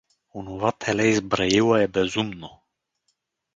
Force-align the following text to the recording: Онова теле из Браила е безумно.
Онова 0.33 0.71
теле 0.71 1.09
из 1.11 1.21
Браила 1.21 1.83
е 1.83 1.87
безумно. 1.87 2.61